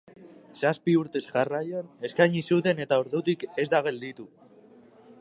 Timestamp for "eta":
2.87-3.01